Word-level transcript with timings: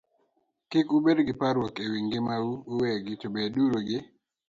"Kik 0.69 0.87
ubed 0.97 1.17
gi 1.27 1.33
parruok 1.41 1.75
e 1.85 1.87
wi 1.91 1.99
ngimau 2.05 2.49
uwegi, 2.71 3.13
to 3.21 3.27
beduru 3.33 3.79
gi 3.87 3.99